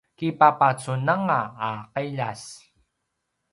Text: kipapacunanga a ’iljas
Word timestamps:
kipapacunanga 0.17 1.41
a 1.69 1.71
’iljas 2.03 2.43